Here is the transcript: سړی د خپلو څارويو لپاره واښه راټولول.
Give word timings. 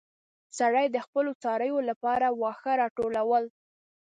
سړی 0.57 0.85
د 0.91 0.97
خپلو 1.05 1.31
څارويو 1.43 1.79
لپاره 1.89 2.27
واښه 2.41 2.71
راټولول. 2.81 3.43